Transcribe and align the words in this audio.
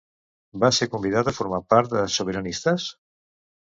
Va 0.63 0.71
ser 0.77 0.87
convidat 0.95 1.31
a 1.31 1.35
formar 1.43 1.61
part 1.77 1.95
de 1.95 2.09
Sobiranistes? 2.19 2.93